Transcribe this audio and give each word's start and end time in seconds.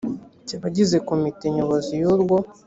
cy’abagize 0.47 0.97
komite 1.07 1.45
nyobozi 1.55 1.93
y’urwo 2.01 2.37